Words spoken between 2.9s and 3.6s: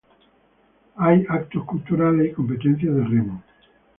de remo.